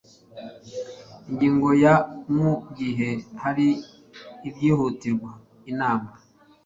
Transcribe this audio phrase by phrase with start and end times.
[1.29, 1.95] ingingo ya
[2.35, 3.09] mu gihe
[3.43, 3.67] hari
[4.47, 5.31] ibyihutirwa
[5.71, 6.09] inama